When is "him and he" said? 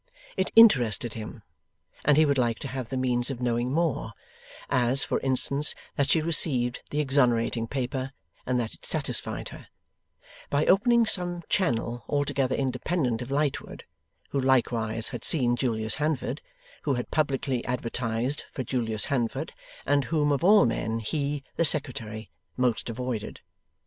1.13-2.25